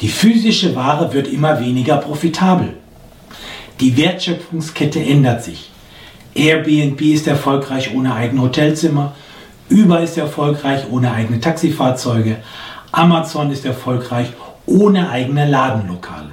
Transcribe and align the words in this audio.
Die 0.00 0.08
physische 0.08 0.76
Ware 0.76 1.12
wird 1.12 1.28
immer 1.28 1.60
weniger 1.60 1.96
profitabel. 1.96 2.74
Die 3.80 3.96
Wertschöpfungskette 3.96 5.00
ändert 5.00 5.42
sich. 5.42 5.70
Airbnb 6.34 7.00
ist 7.00 7.26
erfolgreich 7.26 7.94
ohne 7.94 8.14
eigene 8.14 8.42
Hotelzimmer, 8.42 9.14
Uber 9.70 10.00
ist 10.00 10.16
erfolgreich 10.16 10.84
ohne 10.90 11.12
eigene 11.12 11.40
Taxifahrzeuge, 11.40 12.36
Amazon 12.92 13.50
ist 13.50 13.64
erfolgreich 13.64 14.28
ohne 14.66 15.10
eigene 15.10 15.48
Ladenlokale. 15.48 16.32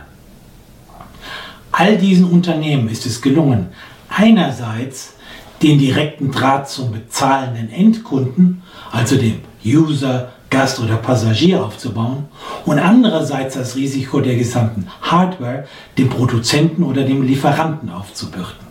All 1.71 1.97
diesen 1.97 2.25
Unternehmen 2.25 2.87
ist 2.87 3.05
es 3.05 3.21
gelungen, 3.21 3.67
einerseits 4.09 5.15
den 5.61 5.79
direkten 5.79 6.31
Draht 6.31 6.69
zum 6.69 6.91
bezahlenden 6.91 7.71
Endkunden, 7.71 8.61
also 8.91 9.17
dem 9.17 9.41
User, 9.65 10.31
Gast 10.49 10.79
oder 10.79 10.97
Passagier 10.97 11.63
aufzubauen 11.63 12.25
und 12.65 12.79
andererseits 12.79 13.55
das 13.55 13.75
Risiko 13.75 14.21
der 14.21 14.35
gesamten 14.35 14.87
Hardware 15.01 15.65
dem 15.97 16.09
Produzenten 16.09 16.83
oder 16.83 17.03
dem 17.03 17.23
Lieferanten 17.23 17.89
aufzubürden. 17.89 18.65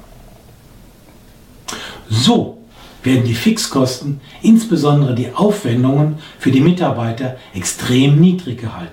So 2.08 2.58
werden 3.02 3.24
die 3.24 3.34
Fixkosten, 3.34 4.20
insbesondere 4.42 5.14
die 5.14 5.34
Aufwendungen 5.34 6.16
für 6.38 6.50
die 6.50 6.60
Mitarbeiter, 6.60 7.36
extrem 7.54 8.20
niedrig 8.20 8.60
gehalten. 8.60 8.92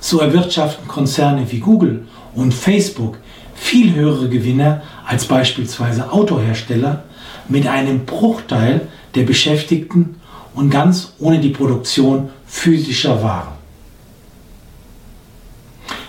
So 0.00 0.18
erwirtschaften 0.18 0.88
Konzerne 0.88 1.46
wie 1.50 1.60
Google 1.60 2.08
und 2.34 2.52
Facebook 2.52 3.18
viel 3.54 3.94
höhere 3.94 4.28
Gewinne 4.28 4.82
als 5.06 5.26
beispielsweise 5.26 6.10
Autohersteller 6.10 7.04
mit 7.48 7.68
einem 7.68 8.04
Bruchteil 8.04 8.88
der 9.14 9.22
Beschäftigten 9.22 10.16
und 10.54 10.70
ganz 10.70 11.14
ohne 11.18 11.40
die 11.40 11.50
Produktion 11.50 12.30
physischer 12.46 13.22
Waren. 13.22 13.52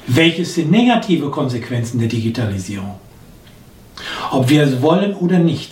Welches 0.08 0.56
sind 0.56 0.72
negative 0.72 1.30
Konsequenzen 1.30 2.00
der 2.00 2.10
Digitalisierung? 2.10 2.96
Ob 4.32 4.50
wir 4.50 4.64
es 4.64 4.82
wollen 4.82 5.14
oder 5.14 5.40
nicht. 5.40 5.72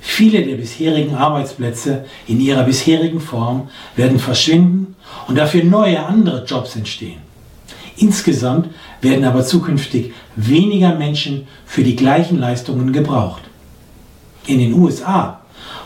Viele 0.00 0.42
der 0.42 0.56
bisherigen 0.56 1.14
Arbeitsplätze 1.14 2.06
in 2.26 2.40
ihrer 2.40 2.62
bisherigen 2.62 3.20
Form 3.20 3.68
werden 3.96 4.18
verschwinden 4.18 4.94
und 5.28 5.36
dafür 5.36 5.64
neue 5.64 6.04
andere 6.04 6.44
Jobs 6.44 6.76
entstehen. 6.76 7.20
Insgesamt 7.98 8.68
werden 9.00 9.24
aber 9.24 9.44
zukünftig 9.44 10.12
weniger 10.36 10.94
Menschen 10.94 11.46
für 11.66 11.82
die 11.82 11.96
gleichen 11.96 12.38
Leistungen 12.38 12.92
gebraucht. 12.92 13.42
In 14.46 14.58
den 14.58 14.74
USA 14.74 15.40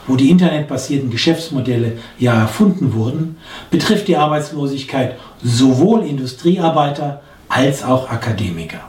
wo 0.07 0.17
die 0.17 0.31
internetbasierten 0.31 1.11
Geschäftsmodelle 1.11 1.99
ja 2.19 2.35
erfunden 2.35 2.95
wurden, 2.95 3.37
betrifft 3.71 4.09
die 4.09 4.17
Arbeitslosigkeit 4.17 5.17
sowohl 5.43 6.05
Industriearbeiter 6.05 7.23
als 7.49 7.83
auch 7.83 8.11
Akademiker. 8.11 8.81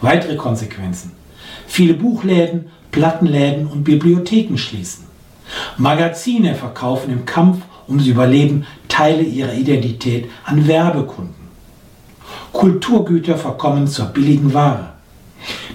Weitere 0.00 0.36
Konsequenzen. 0.36 1.12
Viele 1.66 1.94
Buchläden, 1.94 2.66
Plattenläden 2.90 3.66
und 3.66 3.84
Bibliotheken 3.84 4.56
schließen. 4.56 5.04
Magazine 5.76 6.54
verkaufen 6.54 7.12
im 7.12 7.26
Kampf 7.26 7.58
ums 7.88 8.06
Überleben 8.06 8.66
Teile 8.88 9.22
ihrer 9.22 9.54
Identität 9.54 10.30
an 10.44 10.66
Werbekunden. 10.66 11.34
Kulturgüter 12.52 13.36
verkommen 13.36 13.86
zur 13.86 14.06
billigen 14.06 14.54
Ware. 14.54 14.94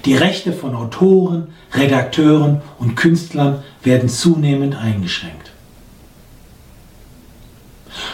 Die 0.06 0.16
Rechte 0.16 0.54
von 0.54 0.76
Autoren, 0.76 1.48
Redakteuren 1.74 2.62
und 2.78 2.96
Künstlern 2.96 3.64
werden 3.84 4.08
zunehmend 4.08 4.76
eingeschränkt. 4.76 5.52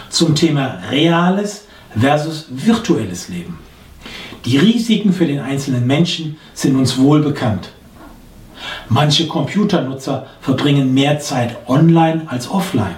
Zum 0.09 0.35
Thema 0.35 0.79
reales 0.89 1.65
versus 1.97 2.47
virtuelles 2.49 3.27
Leben. 3.27 3.59
Die 4.45 4.57
Risiken 4.57 5.11
für 5.11 5.25
den 5.25 5.39
einzelnen 5.39 5.85
Menschen 5.85 6.37
sind 6.53 6.77
uns 6.77 6.97
wohl 6.97 7.21
bekannt. 7.21 7.69
Manche 8.87 9.27
Computernutzer 9.27 10.27
verbringen 10.39 10.93
mehr 10.93 11.19
Zeit 11.19 11.57
online 11.67 12.23
als 12.27 12.49
offline. 12.49 12.95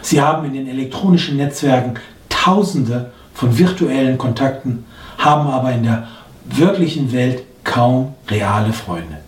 Sie 0.00 0.20
haben 0.20 0.46
in 0.46 0.54
den 0.54 0.68
elektronischen 0.68 1.36
Netzwerken 1.36 1.94
Tausende 2.28 3.12
von 3.34 3.56
virtuellen 3.56 4.18
Kontakten, 4.18 4.84
haben 5.18 5.48
aber 5.48 5.72
in 5.72 5.84
der 5.84 6.08
wirklichen 6.44 7.12
Welt 7.12 7.44
kaum 7.64 8.14
reale 8.28 8.72
Freunde. 8.72 9.18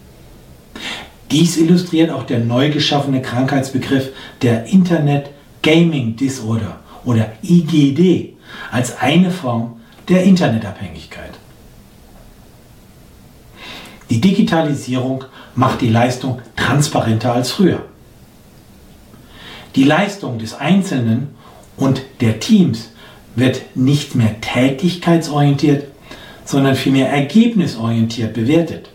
Dies 1.31 1.56
illustriert 1.56 2.11
auch 2.11 2.25
der 2.25 2.39
neu 2.39 2.71
geschaffene 2.71 3.22
Krankheitsbegriff 3.22 4.11
der 4.43 4.67
Internet 4.67 5.31
Gaming 5.62 6.17
Disorder 6.17 6.81
oder 7.05 7.33
IGD 7.43 8.34
als 8.71 8.99
eine 8.99 9.31
Form 9.31 9.81
der 10.09 10.25
Internetabhängigkeit. 10.25 11.33
Die 14.11 14.21
Digitalisierung 14.21 15.25
macht 15.55 15.81
die 15.81 15.89
Leistung 15.89 16.41
transparenter 16.56 17.33
als 17.33 17.51
früher. 17.51 17.83
Die 19.75 19.84
Leistung 19.84 20.39
des 20.39 20.55
Einzelnen 20.55 21.34
und 21.77 22.03
der 22.21 22.39
Teams 22.39 22.91
wird 23.34 23.62
nicht 23.75 24.15
mehr 24.15 24.41
tätigkeitsorientiert, 24.41 25.87
sondern 26.44 26.75
vielmehr 26.75 27.10
ergebnisorientiert 27.10 28.34
bewertet. 28.34 28.91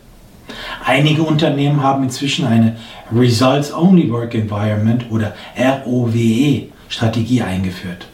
Einige 0.84 1.24
Unternehmen 1.24 1.84
haben 1.84 2.04
inzwischen 2.04 2.46
eine 2.46 2.76
Results 3.16 3.74
Only 3.74 4.12
Work 4.12 4.34
Environment 4.36 5.06
oder 5.10 5.34
ROWE 5.58 6.70
Strategie 6.88 7.42
eingeführt. 7.42 8.08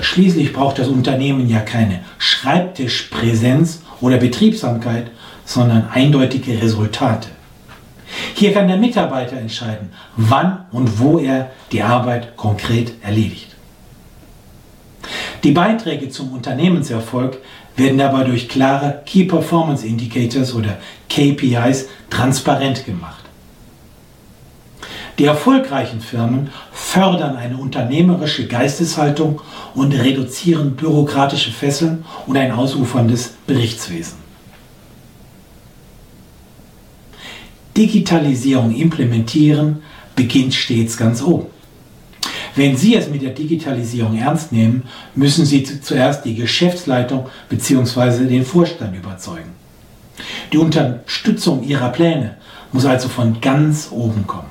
Schließlich 0.00 0.52
braucht 0.52 0.78
das 0.78 0.88
Unternehmen 0.88 1.48
ja 1.48 1.60
keine 1.60 2.00
Schreibtischpräsenz 2.18 3.82
oder 4.00 4.16
Betriebsamkeit, 4.16 5.10
sondern 5.44 5.88
eindeutige 5.92 6.60
Resultate. 6.60 7.28
Hier 8.34 8.52
kann 8.52 8.68
der 8.68 8.76
Mitarbeiter 8.76 9.36
entscheiden, 9.36 9.90
wann 10.16 10.64
und 10.72 10.98
wo 10.98 11.18
er 11.18 11.50
die 11.72 11.82
Arbeit 11.82 12.36
konkret 12.36 12.92
erledigt. 13.02 13.54
Die 15.44 15.52
Beiträge 15.52 16.08
zum 16.08 16.32
Unternehmenserfolg 16.32 17.38
werden 17.76 17.98
dabei 17.98 18.24
durch 18.24 18.48
klare 18.48 19.02
Key 19.06 19.24
Performance 19.24 19.86
Indicators 19.86 20.52
oder 20.54 20.78
KPIs 21.08 21.88
transparent 22.10 22.84
gemacht. 22.84 23.24
Die 25.18 25.24
erfolgreichen 25.24 26.00
Firmen 26.00 26.50
fördern 26.72 27.36
eine 27.36 27.56
unternehmerische 27.56 28.46
Geisteshaltung 28.46 29.40
und 29.74 29.92
reduzieren 29.92 30.76
bürokratische 30.76 31.50
Fesseln 31.50 32.04
und 32.26 32.36
ein 32.36 32.52
ausuferndes 32.52 33.34
Berichtswesen. 33.46 34.18
Digitalisierung 37.76 38.74
implementieren 38.74 39.82
beginnt 40.14 40.54
stets 40.54 40.96
ganz 40.96 41.22
oben. 41.22 41.46
Wenn 42.58 42.76
Sie 42.76 42.96
es 42.96 43.08
mit 43.08 43.22
der 43.22 43.30
Digitalisierung 43.30 44.18
ernst 44.18 44.50
nehmen, 44.50 44.82
müssen 45.14 45.46
Sie 45.46 45.62
zuerst 45.62 46.24
die 46.24 46.34
Geschäftsleitung 46.34 47.28
bzw. 47.48 48.24
den 48.24 48.44
Vorstand 48.44 48.96
überzeugen. 48.96 49.50
Die 50.52 50.58
Unterstützung 50.58 51.62
Ihrer 51.62 51.90
Pläne 51.90 52.36
muss 52.72 52.84
also 52.84 53.08
von 53.08 53.40
ganz 53.40 53.90
oben 53.92 54.26
kommen. 54.26 54.50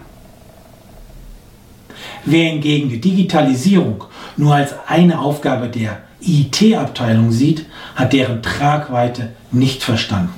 Wer 2.24 2.52
hingegen 2.52 2.88
die 2.88 3.02
Digitalisierung 3.02 4.06
nur 4.38 4.56
als 4.56 4.74
eine 4.88 5.20
Aufgabe 5.20 5.68
der 5.68 5.98
IT-Abteilung 6.22 7.34
sieht, 7.34 7.66
hat 7.94 8.14
deren 8.14 8.42
Tragweite 8.42 9.34
nicht 9.52 9.84
verstanden. 9.84 10.34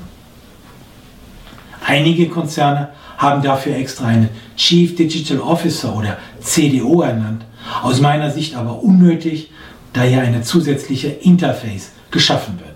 Einige 1.85 2.29
Konzerne 2.29 2.89
haben 3.19 3.43
dafür 3.43 3.75
extra 3.75 4.07
einen 4.07 4.29
Chief 4.57 4.95
Digital 4.95 5.39
Officer 5.39 5.95
oder 5.95 6.17
CDO 6.41 7.03
ernannt, 7.03 7.45
aus 7.81 7.99
meiner 8.01 8.31
Sicht 8.31 8.55
aber 8.55 8.83
unnötig, 8.83 9.51
da 9.93 10.01
hier 10.01 10.21
eine 10.21 10.41
zusätzliche 10.41 11.07
Interface 11.07 11.91
geschaffen 12.11 12.59
wird. 12.59 12.69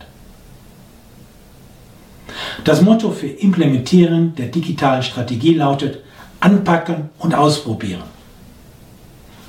Das 2.64 2.82
Motto 2.82 3.12
für 3.12 3.28
Implementieren 3.28 4.36
der 4.36 4.48
digitalen 4.48 5.04
Strategie 5.04 5.56
lautet 5.56 6.00
Anpacken 6.40 7.10
und 7.20 7.36
Ausprobieren. 7.36 8.04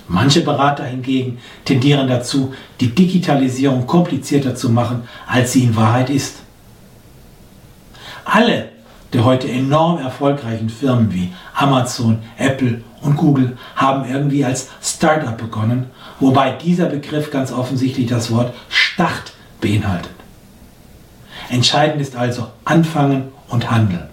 Manche 0.07 0.43
Berater 0.43 0.85
hingegen 0.85 1.39
tendieren 1.65 2.09
dazu, 2.09 2.53
die 2.81 2.95
Digitalisierung 2.95 3.87
komplizierter 3.87 4.55
zu 4.55 4.69
machen, 4.69 5.09
als 5.27 5.53
sie 5.53 5.65
in 5.65 5.77
Wahrheit 5.77 6.11
ist. 6.11 6.37
Alle 8.25 8.74
der 9.15 9.25
heute 9.25 9.49
enorm 9.49 9.99
erfolgreichen 9.99 10.69
Firmen 10.69 11.15
wie 11.15 11.33
Amazon, 11.55 12.19
Apple 12.37 12.83
und 13.01 13.17
Google 13.17 13.57
haben 13.77 14.11
irgendwie 14.11 14.45
als 14.45 14.69
Startup 14.83 15.39
begonnen, 15.39 15.87
wobei 16.19 16.51
dieser 16.51 16.87
Begriff 16.87 17.31
ganz 17.31 17.53
offensichtlich 17.53 18.09
das 18.09 18.33
Wort 18.33 18.53
Start 18.69 19.33
beinhaltet. 19.61 20.11
Entscheidend 21.49 22.03
ist 22.03 22.17
also 22.17 22.49
anfangen 22.65 23.29
und 23.49 23.71
handeln. 23.71 24.09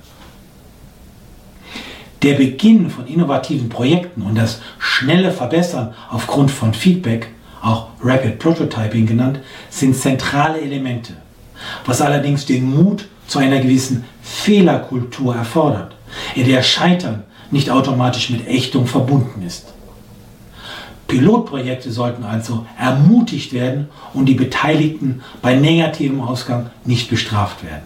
Der 2.22 2.36
Beginn 2.36 2.92
von 2.92 3.08
innovativen 3.08 3.70
Projekten 3.70 4.22
und 4.22 4.36
das 4.36 4.62
schnelle 4.78 5.32
Verbessern 5.32 5.96
aufgrund 6.12 6.52
von 6.52 6.76
Feedback, 6.76 7.30
auch 7.64 7.88
Rapid 8.04 8.38
Prototyping 8.38 9.08
genannt, 9.08 9.40
sind 9.72 9.96
zentrale 9.96 10.62
Elemente, 10.62 11.14
was 11.86 12.02
allerdings 12.02 12.46
den 12.46 12.70
Mut 12.70 13.08
zu 13.32 13.40
einer 13.40 13.62
gewissen 13.62 14.04
Fehlerkultur 14.22 15.34
erfordert, 15.34 15.96
in 16.36 16.46
der 16.46 16.64
Scheitern 16.64 17.24
nicht 17.50 17.70
automatisch 17.70 18.30
mit 18.30 18.46
Ächtung 18.46 18.88
verbunden 18.88 19.42
ist. 19.42 19.74
Pilotprojekte 21.08 21.94
sollten 21.94 22.26
also 22.26 22.66
ermutigt 22.78 23.54
werden 23.54 23.88
und 24.14 24.26
die 24.26 24.34
Beteiligten 24.34 25.22
bei 25.42 25.56
negativem 25.56 26.20
Ausgang 26.20 26.72
nicht 26.84 27.10
bestraft 27.10 27.64
werden. 27.64 27.84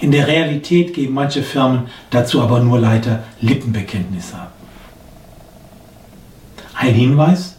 In 0.00 0.12
der 0.12 0.28
Realität 0.28 0.94
geben 0.94 1.14
manche 1.14 1.42
Firmen 1.42 1.88
dazu 2.10 2.40
aber 2.40 2.60
nur 2.60 2.78
leider 2.78 3.24
Lippenbekenntnisse 3.40 4.36
ab. 4.36 4.52
Ein 6.76 6.94
Hinweis, 6.94 7.56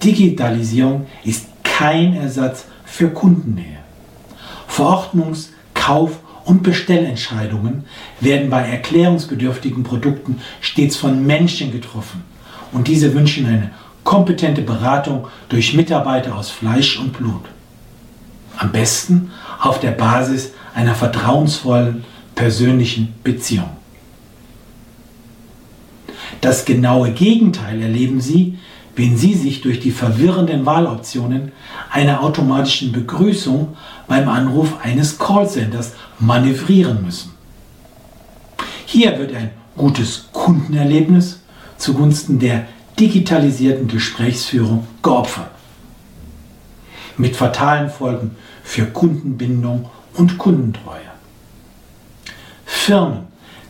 Digitalisierung 0.00 1.06
ist 1.24 1.46
kein 1.64 2.14
Ersatz 2.14 2.66
für 2.84 3.08
Kundennähe. 3.10 3.85
Verordnungs-, 4.76 5.48
Kauf- 5.74 6.20
und 6.44 6.62
Bestellentscheidungen 6.62 7.84
werden 8.20 8.50
bei 8.50 8.62
erklärungsbedürftigen 8.62 9.82
Produkten 9.82 10.40
stets 10.60 10.96
von 10.96 11.26
Menschen 11.26 11.72
getroffen 11.72 12.22
und 12.72 12.88
diese 12.88 13.14
wünschen 13.14 13.46
eine 13.46 13.70
kompetente 14.04 14.62
Beratung 14.62 15.26
durch 15.48 15.74
Mitarbeiter 15.74 16.36
aus 16.36 16.50
Fleisch 16.50 16.98
und 16.98 17.12
Blut. 17.12 17.44
Am 18.58 18.70
besten 18.70 19.32
auf 19.60 19.80
der 19.80 19.90
Basis 19.90 20.52
einer 20.74 20.94
vertrauensvollen 20.94 22.04
persönlichen 22.34 23.14
Beziehung. 23.24 23.70
Das 26.40 26.64
genaue 26.64 27.10
Gegenteil 27.10 27.82
erleben 27.82 28.20
Sie, 28.20 28.58
wenn 28.96 29.18
Sie 29.18 29.34
sich 29.34 29.60
durch 29.60 29.78
die 29.78 29.90
verwirrenden 29.90 30.64
Wahloptionen 30.64 31.52
einer 31.90 32.22
automatischen 32.22 32.92
Begrüßung 32.92 33.76
beim 34.08 34.28
Anruf 34.28 34.72
eines 34.82 35.18
Callcenters 35.18 35.92
manövrieren 36.18 37.04
müssen. 37.04 37.32
Hier 38.86 39.18
wird 39.18 39.34
ein 39.34 39.50
gutes 39.76 40.28
Kundenerlebnis 40.32 41.40
zugunsten 41.76 42.38
der 42.38 42.66
digitalisierten 42.98 43.86
Gesprächsführung 43.86 44.86
geopfert. 45.02 45.50
Mit 47.18 47.36
fatalen 47.36 47.90
Folgen 47.90 48.30
für 48.64 48.86
Kundenbindung 48.86 49.90
und 50.14 50.38
Kundentreue. 50.38 50.96
Firmen, 52.64 53.26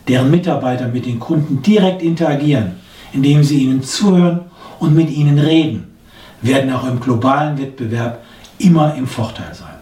deren 0.07 0.31
Mitarbeiter 0.31 0.87
mit 0.87 1.05
den 1.05 1.19
Kunden 1.19 1.61
direkt 1.61 2.01
interagieren, 2.01 2.73
indem 3.11 3.43
sie 3.43 3.63
ihnen 3.63 3.83
zuhören 3.83 4.41
und 4.79 4.95
mit 4.95 5.09
ihnen 5.09 5.39
reden, 5.39 5.97
werden 6.41 6.71
auch 6.71 6.87
im 6.87 6.99
globalen 6.99 7.57
Wettbewerb 7.57 8.23
immer 8.59 8.95
im 8.95 9.07
Vorteil 9.07 9.53
sein. 9.53 9.75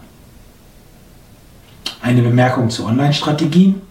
Eine 2.02 2.22
Bemerkung 2.22 2.70
zu 2.70 2.84
Online-Strategien. 2.84 3.82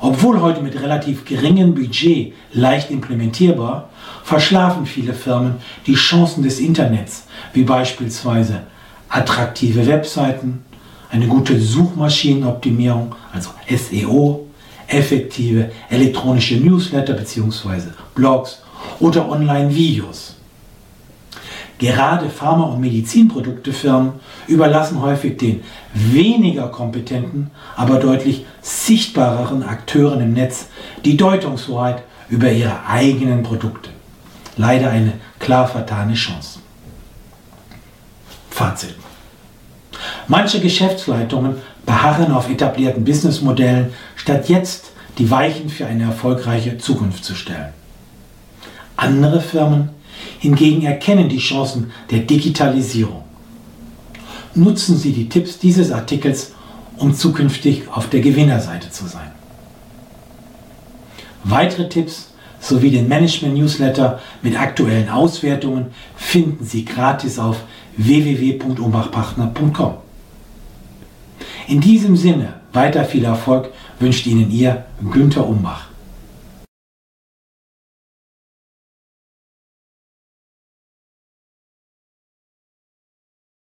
Obwohl 0.00 0.40
heute 0.40 0.62
mit 0.62 0.80
relativ 0.80 1.24
geringem 1.24 1.74
Budget 1.74 2.32
leicht 2.52 2.90
implementierbar, 2.90 3.88
verschlafen 4.22 4.86
viele 4.86 5.12
Firmen 5.12 5.56
die 5.86 5.94
Chancen 5.94 6.42
des 6.42 6.60
Internets, 6.60 7.24
wie 7.52 7.64
beispielsweise 7.64 8.62
attraktive 9.08 9.86
Webseiten, 9.86 10.64
eine 11.10 11.26
gute 11.26 11.58
Suchmaschinenoptimierung, 11.58 13.14
also 13.32 13.50
SEO, 13.68 14.46
effektive 14.86 15.70
elektronische 15.90 16.56
Newsletter 16.56 17.14
bzw. 17.14 17.90
Blogs 18.14 18.62
oder 19.00 19.28
Online-Videos. 19.28 20.34
Gerade 21.78 22.28
Pharma- 22.28 22.64
und 22.64 22.80
Medizinproduktefirmen 22.80 24.14
überlassen 24.48 25.00
häufig 25.00 25.36
den 25.38 25.62
weniger 25.94 26.68
kompetenten, 26.68 27.50
aber 27.76 28.00
deutlich 28.00 28.44
sichtbareren 28.60 29.62
Akteuren 29.62 30.20
im 30.20 30.32
Netz 30.32 30.66
die 31.04 31.16
Deutungshoheit 31.16 32.02
über 32.28 32.50
ihre 32.50 32.84
eigenen 32.86 33.44
Produkte. 33.44 33.90
Leider 34.56 34.90
eine 34.90 35.12
klar 35.38 35.68
vertane 35.68 36.14
Chance. 36.14 36.58
Fazit. 38.50 38.96
Manche 40.26 40.60
Geschäftsleitungen 40.60 41.56
beharren 41.86 42.32
auf 42.32 42.50
etablierten 42.50 43.04
Businessmodellen, 43.04 43.92
statt 44.16 44.48
jetzt 44.48 44.90
die 45.16 45.30
Weichen 45.30 45.68
für 45.68 45.86
eine 45.86 46.04
erfolgreiche 46.04 46.76
Zukunft 46.76 47.24
zu 47.24 47.36
stellen. 47.36 47.72
Andere 48.98 49.40
Firmen 49.40 49.90
hingegen 50.40 50.82
erkennen 50.82 51.28
die 51.28 51.38
Chancen 51.38 51.92
der 52.10 52.18
Digitalisierung. 52.18 53.22
Nutzen 54.56 54.98
Sie 54.98 55.12
die 55.12 55.28
Tipps 55.28 55.60
dieses 55.60 55.92
Artikels, 55.92 56.52
um 56.96 57.14
zukünftig 57.14 57.84
auf 57.92 58.10
der 58.10 58.20
Gewinnerseite 58.20 58.90
zu 58.90 59.06
sein. 59.06 59.30
Weitere 61.44 61.88
Tipps 61.88 62.32
sowie 62.58 62.90
den 62.90 63.06
Management-Newsletter 63.06 64.18
mit 64.42 64.60
aktuellen 64.60 65.08
Auswertungen 65.08 65.86
finden 66.16 66.64
Sie 66.64 66.84
gratis 66.84 67.38
auf 67.38 67.58
www.umbachpartner.com. 67.96 69.94
In 71.68 71.80
diesem 71.80 72.16
Sinne 72.16 72.54
weiter 72.72 73.04
viel 73.04 73.24
Erfolg 73.24 73.70
wünscht 74.00 74.26
Ihnen 74.26 74.50
Ihr 74.50 74.86
Günther 75.12 75.46
Umbach. 75.46 75.87